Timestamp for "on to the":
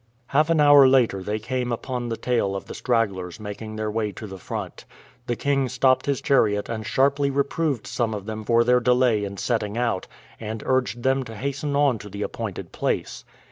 11.75-12.23